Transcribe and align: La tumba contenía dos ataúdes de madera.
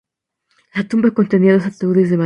La 0.73 0.87
tumba 0.87 1.11
contenía 1.11 1.53
dos 1.53 1.65
ataúdes 1.67 2.09
de 2.09 2.17
madera. 2.17 2.19